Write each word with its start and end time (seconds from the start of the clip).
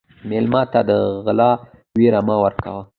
مېلمه 0.29 0.61
ته 0.71 0.79
د 0.89 0.91
غلا 1.25 1.51
وېره 1.97 2.21
مه 2.27 2.35
ورکوه. 2.43 2.81